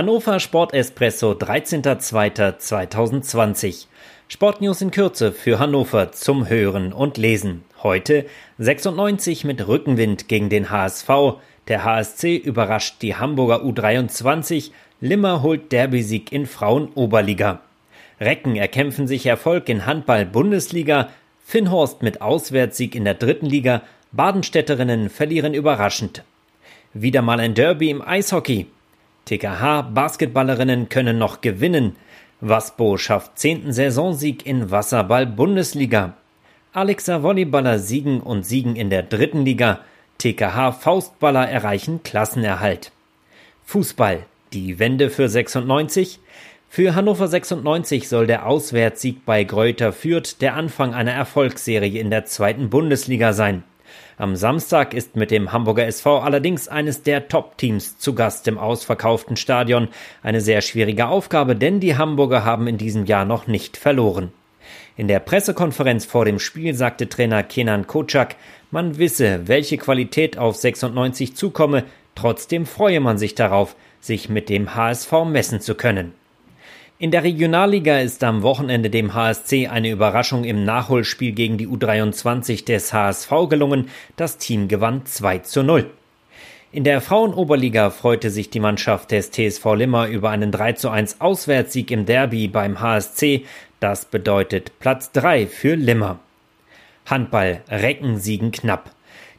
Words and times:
Hannover 0.00 0.40
Sport 0.40 0.72
Espresso 0.72 1.32
13.02.2020. 1.32 3.84
Sportnews 4.28 4.80
in 4.80 4.92
Kürze 4.92 5.30
für 5.30 5.58
Hannover 5.58 6.10
zum 6.12 6.48
Hören 6.48 6.94
und 6.94 7.18
Lesen. 7.18 7.64
Heute 7.82 8.24
96 8.56 9.44
mit 9.44 9.68
Rückenwind 9.68 10.26
gegen 10.26 10.48
den 10.48 10.70
HSV. 10.70 11.10
Der 11.68 11.84
HSC 11.84 12.36
überrascht 12.36 13.02
die 13.02 13.16
Hamburger 13.16 13.62
U23. 13.62 14.70
Limmer 15.02 15.42
holt 15.42 15.70
Derbysieg 15.70 16.32
in 16.32 16.46
Frauen-Oberliga. 16.46 17.60
Recken 18.18 18.56
erkämpfen 18.56 19.06
sich 19.06 19.26
Erfolg 19.26 19.68
in 19.68 19.84
Handball-Bundesliga. 19.84 21.10
Finnhorst 21.44 22.00
mit 22.00 22.22
Auswärtssieg 22.22 22.94
in 22.94 23.04
der 23.04 23.16
dritten 23.16 23.44
Liga. 23.44 23.82
Badenstädterinnen 24.12 25.10
verlieren 25.10 25.52
überraschend. 25.52 26.24
Wieder 26.94 27.20
mal 27.20 27.38
ein 27.38 27.52
Derby 27.52 27.90
im 27.90 28.00
Eishockey. 28.00 28.66
TKH 29.24 29.82
Basketballerinnen 29.94 30.88
können 30.88 31.18
noch 31.18 31.40
gewinnen. 31.40 31.96
Waspo 32.40 32.96
schafft 32.96 33.38
zehnten 33.38 33.72
Saisonsieg 33.72 34.46
in 34.46 34.70
Wasserball 34.70 35.26
Bundesliga. 35.26 36.14
Alexa 36.72 37.22
Volleyballer 37.22 37.78
siegen 37.78 38.20
und 38.20 38.46
siegen 38.46 38.76
in 38.76 38.90
der 38.90 39.02
dritten 39.02 39.44
Liga. 39.44 39.80
TKH 40.18 40.72
Faustballer 40.72 41.48
erreichen 41.48 42.02
Klassenerhalt. 42.02 42.92
Fußball. 43.64 44.24
Die 44.52 44.78
Wende 44.78 45.10
für 45.10 45.28
96. 45.28 46.18
Für 46.68 46.94
Hannover 46.94 47.26
96 47.26 48.08
soll 48.08 48.26
der 48.26 48.46
Auswärtssieg 48.46 49.24
bei 49.24 49.44
Gräuter 49.44 49.92
Fürth 49.92 50.40
der 50.40 50.54
Anfang 50.54 50.94
einer 50.94 51.12
Erfolgsserie 51.12 52.00
in 52.00 52.10
der 52.10 52.26
zweiten 52.26 52.70
Bundesliga 52.70 53.32
sein. 53.32 53.64
Am 54.20 54.36
Samstag 54.36 54.92
ist 54.92 55.16
mit 55.16 55.30
dem 55.30 55.50
Hamburger 55.50 55.86
SV 55.86 56.18
allerdings 56.18 56.68
eines 56.68 57.02
der 57.02 57.28
Top-Teams 57.28 57.96
zu 57.96 58.14
Gast 58.14 58.46
im 58.48 58.58
ausverkauften 58.58 59.38
Stadion. 59.38 59.88
Eine 60.22 60.42
sehr 60.42 60.60
schwierige 60.60 61.08
Aufgabe, 61.08 61.56
denn 61.56 61.80
die 61.80 61.96
Hamburger 61.96 62.44
haben 62.44 62.66
in 62.66 62.76
diesem 62.76 63.06
Jahr 63.06 63.24
noch 63.24 63.46
nicht 63.46 63.78
verloren. 63.78 64.30
In 64.98 65.08
der 65.08 65.20
Pressekonferenz 65.20 66.04
vor 66.04 66.26
dem 66.26 66.38
Spiel 66.38 66.74
sagte 66.74 67.08
Trainer 67.08 67.42
Kenan 67.42 67.86
Kocak, 67.86 68.36
man 68.70 68.98
wisse, 68.98 69.48
welche 69.48 69.78
Qualität 69.78 70.36
auf 70.36 70.54
96 70.54 71.34
zukomme, 71.34 71.84
trotzdem 72.14 72.66
freue 72.66 73.00
man 73.00 73.16
sich 73.16 73.34
darauf, 73.34 73.74
sich 74.00 74.28
mit 74.28 74.50
dem 74.50 74.74
HSV 74.74 75.10
messen 75.24 75.62
zu 75.62 75.74
können. 75.74 76.12
In 77.02 77.10
der 77.10 77.24
Regionalliga 77.24 77.98
ist 78.00 78.22
am 78.24 78.42
Wochenende 78.42 78.90
dem 78.90 79.14
HSC 79.14 79.68
eine 79.68 79.88
Überraschung 79.88 80.44
im 80.44 80.66
Nachholspiel 80.66 81.32
gegen 81.32 81.56
die 81.56 81.66
U23 81.66 82.66
des 82.66 82.92
HSV 82.92 83.30
gelungen. 83.48 83.88
Das 84.16 84.36
Team 84.36 84.68
gewann 84.68 85.06
2 85.06 85.38
zu 85.38 85.62
0. 85.62 85.88
In 86.72 86.84
der 86.84 87.00
Frauenoberliga 87.00 87.88
freute 87.88 88.28
sich 88.28 88.50
die 88.50 88.60
Mannschaft 88.60 89.12
des 89.12 89.30
TSV 89.30 89.64
Limmer 89.76 90.08
über 90.08 90.28
einen 90.28 90.52
3 90.52 90.74
zu 90.74 90.90
1 90.90 91.22
Auswärtssieg 91.22 91.90
im 91.90 92.04
Derby 92.04 92.48
beim 92.48 92.80
HSC. 92.80 93.46
Das 93.80 94.04
bedeutet 94.04 94.78
Platz 94.78 95.10
3 95.12 95.46
für 95.46 95.76
Limmer. 95.76 96.18
Handball, 97.06 97.62
Recken 97.70 98.18
siegen 98.18 98.52
knapp. 98.52 98.90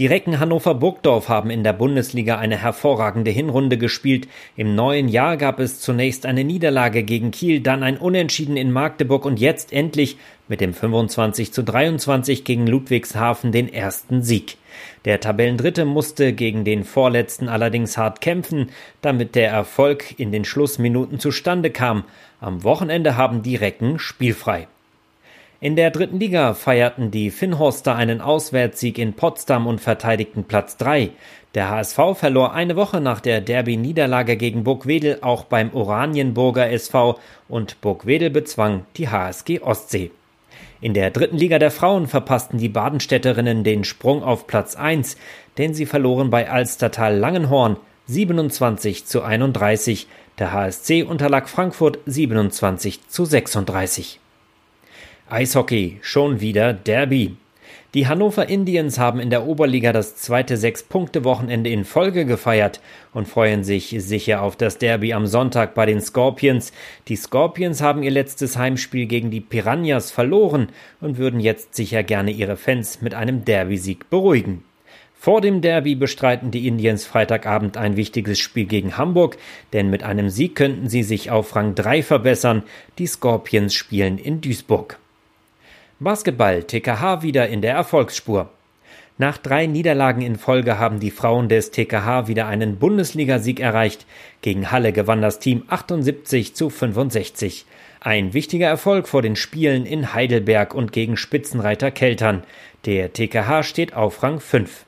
Die 0.00 0.08
Recken 0.08 0.40
Hannover 0.40 0.74
Burgdorf 0.74 1.28
haben 1.28 1.50
in 1.50 1.62
der 1.62 1.72
Bundesliga 1.72 2.36
eine 2.36 2.56
hervorragende 2.56 3.30
Hinrunde 3.30 3.78
gespielt. 3.78 4.26
Im 4.56 4.74
neuen 4.74 5.06
Jahr 5.06 5.36
gab 5.36 5.60
es 5.60 5.78
zunächst 5.78 6.26
eine 6.26 6.42
Niederlage 6.42 7.04
gegen 7.04 7.30
Kiel, 7.30 7.60
dann 7.60 7.84
ein 7.84 7.96
Unentschieden 7.96 8.56
in 8.56 8.72
Magdeburg 8.72 9.24
und 9.24 9.38
jetzt 9.38 9.72
endlich 9.72 10.16
mit 10.48 10.60
dem 10.60 10.74
25 10.74 11.52
zu 11.52 11.62
23 11.62 12.42
gegen 12.42 12.66
Ludwigshafen 12.66 13.52
den 13.52 13.72
ersten 13.72 14.24
Sieg. 14.24 14.56
Der 15.04 15.20
Tabellendritte 15.20 15.84
musste 15.84 16.32
gegen 16.32 16.64
den 16.64 16.82
Vorletzten 16.82 17.48
allerdings 17.48 17.96
hart 17.96 18.20
kämpfen, 18.20 18.70
damit 19.00 19.36
der 19.36 19.50
Erfolg 19.50 20.18
in 20.18 20.32
den 20.32 20.44
Schlussminuten 20.44 21.20
zustande 21.20 21.70
kam. 21.70 22.02
Am 22.40 22.64
Wochenende 22.64 23.16
haben 23.16 23.44
die 23.44 23.54
Recken 23.54 24.00
spielfrei. 24.00 24.66
In 25.60 25.76
der 25.76 25.90
dritten 25.90 26.18
Liga 26.18 26.52
feierten 26.54 27.10
die 27.10 27.30
Finnhorster 27.30 27.94
einen 27.94 28.20
Auswärtssieg 28.20 28.98
in 28.98 29.14
Potsdam 29.14 29.66
und 29.66 29.80
verteidigten 29.80 30.44
Platz 30.44 30.76
3. 30.76 31.10
Der 31.54 31.70
HSV 31.70 31.98
verlor 32.14 32.52
eine 32.52 32.74
Woche 32.74 33.00
nach 33.00 33.20
der 33.20 33.40
Derby-Niederlage 33.40 34.36
gegen 34.36 34.64
Burgwedel 34.64 35.18
auch 35.22 35.44
beim 35.44 35.72
Oranienburger 35.72 36.70
SV 36.70 37.18
und 37.48 37.80
Burgwedel 37.80 38.30
bezwang 38.30 38.84
die 38.96 39.08
HSG 39.08 39.60
Ostsee. 39.60 40.10
In 40.80 40.92
der 40.92 41.10
dritten 41.10 41.38
Liga 41.38 41.60
der 41.60 41.70
Frauen 41.70 42.08
verpassten 42.08 42.58
die 42.58 42.68
Badenstädterinnen 42.68 43.62
den 43.62 43.84
Sprung 43.84 44.24
auf 44.24 44.48
Platz 44.48 44.74
1, 44.74 45.16
denn 45.56 45.72
sie 45.72 45.86
verloren 45.86 46.30
bei 46.30 46.50
Alstertal 46.50 47.16
Langenhorn 47.16 47.76
27 48.06 49.06
zu 49.06 49.22
31. 49.22 50.08
Der 50.38 50.52
HSC 50.52 51.04
unterlag 51.04 51.48
Frankfurt 51.48 52.00
27 52.06 53.08
zu 53.08 53.24
36. 53.24 54.20
Eishockey, 55.30 55.98
schon 56.02 56.42
wieder 56.42 56.74
Derby. 56.74 57.36
Die 57.94 58.06
Hannover 58.06 58.46
Indians 58.50 58.98
haben 58.98 59.20
in 59.20 59.30
der 59.30 59.46
Oberliga 59.46 59.90
das 59.90 60.16
zweite 60.16 60.58
Sechs-Punkte-Wochenende 60.58 61.70
in 61.70 61.86
Folge 61.86 62.26
gefeiert 62.26 62.80
und 63.14 63.26
freuen 63.26 63.64
sich 63.64 63.96
sicher 64.00 64.42
auf 64.42 64.54
das 64.54 64.76
Derby 64.76 65.14
am 65.14 65.26
Sonntag 65.26 65.74
bei 65.74 65.86
den 65.86 66.02
Scorpions. 66.02 66.72
Die 67.08 67.16
Scorpions 67.16 67.80
haben 67.80 68.02
ihr 68.02 68.10
letztes 68.10 68.58
Heimspiel 68.58 69.06
gegen 69.06 69.30
die 69.30 69.40
Piranhas 69.40 70.10
verloren 70.10 70.68
und 71.00 71.16
würden 71.16 71.40
jetzt 71.40 71.74
sicher 71.74 72.02
gerne 72.02 72.30
ihre 72.30 72.58
Fans 72.58 73.00
mit 73.00 73.14
einem 73.14 73.46
Derby-Sieg 73.46 74.10
beruhigen. 74.10 74.62
Vor 75.14 75.40
dem 75.40 75.62
Derby 75.62 75.94
bestreiten 75.94 76.50
die 76.50 76.68
Indians 76.68 77.06
Freitagabend 77.06 77.78
ein 77.78 77.96
wichtiges 77.96 78.38
Spiel 78.40 78.66
gegen 78.66 78.98
Hamburg, 78.98 79.38
denn 79.72 79.88
mit 79.88 80.02
einem 80.02 80.28
Sieg 80.28 80.54
könnten 80.54 80.90
sie 80.90 81.02
sich 81.02 81.30
auf 81.30 81.56
Rang 81.56 81.74
3 81.74 82.02
verbessern. 82.02 82.62
Die 82.98 83.06
Scorpions 83.06 83.72
spielen 83.72 84.18
in 84.18 84.42
Duisburg. 84.42 84.98
Basketball 86.00 86.64
TKH 86.64 87.22
wieder 87.22 87.48
in 87.48 87.62
der 87.62 87.74
Erfolgsspur. 87.74 88.50
Nach 89.16 89.38
drei 89.38 89.66
Niederlagen 89.66 90.22
in 90.22 90.34
Folge 90.34 90.76
haben 90.80 90.98
die 90.98 91.12
Frauen 91.12 91.48
des 91.48 91.70
TKH 91.70 92.26
wieder 92.26 92.48
einen 92.48 92.78
Bundesligasieg 92.78 93.60
erreicht. 93.60 94.04
Gegen 94.42 94.72
Halle 94.72 94.92
gewann 94.92 95.22
das 95.22 95.38
Team 95.38 95.62
78 95.68 96.56
zu 96.56 96.68
65. 96.68 97.64
Ein 98.00 98.34
wichtiger 98.34 98.66
Erfolg 98.66 99.06
vor 99.06 99.22
den 99.22 99.36
Spielen 99.36 99.86
in 99.86 100.12
Heidelberg 100.12 100.74
und 100.74 100.90
gegen 100.90 101.16
Spitzenreiter 101.16 101.92
Keltern. 101.92 102.42
Der 102.86 103.12
TKH 103.12 103.62
steht 103.62 103.94
auf 103.94 104.20
Rang 104.24 104.40
5. 104.40 104.84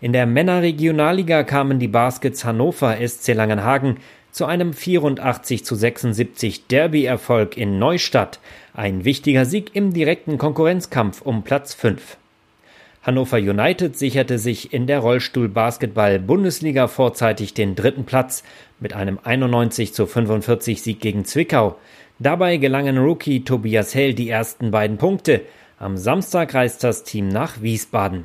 In 0.00 0.12
der 0.12 0.26
Männerregionalliga 0.26 1.42
kamen 1.42 1.80
die 1.80 1.88
Baskets 1.88 2.44
Hannover 2.44 2.96
SC 3.04 3.34
Langenhagen 3.34 3.96
zu 4.36 4.44
einem 4.44 4.74
84 4.74 5.64
zu 5.64 5.74
76 5.74 6.66
Derby-Erfolg 6.66 7.56
in 7.56 7.78
Neustadt, 7.78 8.38
ein 8.74 9.06
wichtiger 9.06 9.46
Sieg 9.46 9.74
im 9.74 9.94
direkten 9.94 10.36
Konkurrenzkampf 10.36 11.22
um 11.22 11.42
Platz 11.42 11.72
5. 11.72 12.18
Hannover 13.00 13.38
United 13.38 13.96
sicherte 13.96 14.38
sich 14.38 14.74
in 14.74 14.86
der 14.86 14.98
Rollstuhl-Basketball-Bundesliga 14.98 16.86
vorzeitig 16.86 17.54
den 17.54 17.76
dritten 17.76 18.04
Platz 18.04 18.42
mit 18.78 18.92
einem 18.92 19.18
91 19.24 19.94
zu 19.94 20.04
45 20.04 20.82
Sieg 20.82 21.00
gegen 21.00 21.24
Zwickau. 21.24 21.78
Dabei 22.18 22.58
gelangen 22.58 22.98
Rookie 22.98 23.42
Tobias 23.42 23.94
Hell 23.94 24.12
die 24.12 24.28
ersten 24.28 24.70
beiden 24.70 24.98
Punkte. 24.98 25.46
Am 25.78 25.96
Samstag 25.96 26.52
reist 26.52 26.84
das 26.84 27.04
Team 27.04 27.28
nach 27.28 27.62
Wiesbaden. 27.62 28.24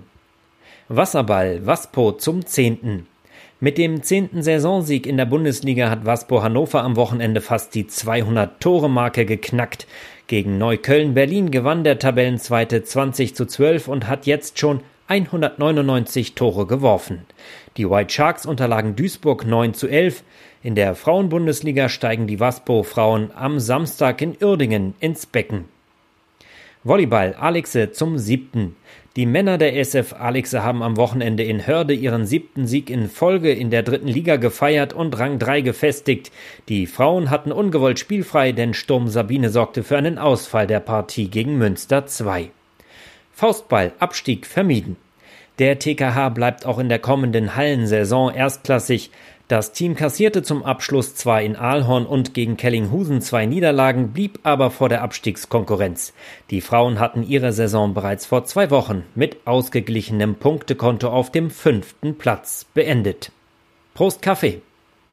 Wasserball 0.89 1.65
Waspo 1.65 2.11
zum 2.11 2.45
zehnten. 2.45 3.07
Mit 3.63 3.77
dem 3.77 4.01
zehnten 4.01 4.41
Saisonsieg 4.41 5.05
in 5.05 5.17
der 5.17 5.27
Bundesliga 5.27 5.91
hat 5.91 6.03
Waspo 6.03 6.41
Hannover 6.41 6.81
am 6.81 6.95
Wochenende 6.95 7.41
fast 7.41 7.75
die 7.75 7.83
200-Tore-Marke 7.83 9.23
geknackt. 9.27 9.85
Gegen 10.25 10.57
Neukölln 10.57 11.13
Berlin 11.13 11.51
gewann 11.51 11.83
der 11.83 11.99
Tabellenzweite 11.99 12.83
20 12.83 13.35
zu 13.35 13.45
12 13.45 13.87
und 13.87 14.07
hat 14.07 14.25
jetzt 14.25 14.57
schon 14.57 14.79
199 15.09 16.33
Tore 16.33 16.65
geworfen. 16.65 17.27
Die 17.77 17.87
White 17.87 18.11
Sharks 18.11 18.47
unterlagen 18.47 18.95
Duisburg 18.95 19.45
9 19.45 19.75
zu 19.75 19.87
11. 19.87 20.23
In 20.63 20.73
der 20.73 20.95
Frauenbundesliga 20.95 21.87
steigen 21.87 22.25
die 22.25 22.39
Waspo-Frauen 22.39 23.29
am 23.35 23.59
Samstag 23.59 24.23
in 24.23 24.35
Uerdingen 24.41 24.95
ins 24.99 25.27
Becken. 25.27 25.65
Volleyball 26.83 27.35
Alexe 27.35 27.91
zum 27.91 28.17
siebten. 28.17 28.75
Die 29.15 29.27
Männer 29.27 29.59
der 29.59 29.77
SF 29.77 30.13
Alexe 30.13 30.63
haben 30.63 30.81
am 30.81 30.97
Wochenende 30.97 31.43
in 31.43 31.67
Hörde 31.67 31.93
ihren 31.93 32.25
siebten 32.25 32.65
Sieg 32.65 32.89
in 32.89 33.07
Folge 33.07 33.51
in 33.51 33.69
der 33.69 33.83
dritten 33.83 34.07
Liga 34.07 34.37
gefeiert 34.37 34.91
und 34.91 35.19
Rang 35.19 35.37
3 35.37 35.61
gefestigt. 35.61 36.31
Die 36.69 36.87
Frauen 36.87 37.29
hatten 37.29 37.51
ungewollt 37.51 37.99
spielfrei, 37.99 38.51
denn 38.51 38.73
Sturm 38.73 39.09
Sabine 39.09 39.51
sorgte 39.51 39.83
für 39.83 39.95
einen 39.95 40.17
Ausfall 40.17 40.65
der 40.65 40.79
Partie 40.79 41.27
gegen 41.27 41.59
Münster 41.59 42.07
2. 42.07 42.49
Faustball 43.31 43.91
Abstieg 43.99 44.47
vermieden. 44.47 44.97
Der 45.59 45.79
TKH 45.79 46.29
bleibt 46.29 46.65
auch 46.65 46.79
in 46.79 46.89
der 46.89 46.99
kommenden 46.99 47.55
Hallensaison 47.55 48.33
erstklassig. 48.33 49.11
Das 49.47 49.73
Team 49.73 49.95
kassierte 49.95 50.43
zum 50.43 50.63
Abschluss 50.63 51.13
zwar 51.13 51.41
in 51.41 51.57
Aalhorn 51.57 52.05
und 52.05 52.33
gegen 52.33 52.55
Kellinghusen 52.55 53.21
zwei 53.21 53.45
Niederlagen, 53.45 54.13
blieb 54.13 54.39
aber 54.43 54.71
vor 54.71 54.87
der 54.87 55.01
Abstiegskonkurrenz. 55.01 56.13
Die 56.51 56.61
Frauen 56.61 56.99
hatten 56.99 57.21
ihre 57.21 57.51
Saison 57.51 57.93
bereits 57.93 58.25
vor 58.25 58.45
zwei 58.45 58.69
Wochen 58.71 59.03
mit 59.13 59.45
ausgeglichenem 59.45 60.35
Punktekonto 60.35 61.09
auf 61.09 61.31
dem 61.31 61.49
fünften 61.49 62.17
Platz 62.17 62.65
beendet. 62.73 63.33
Prost 63.93 64.21
Kaffee! 64.21 64.61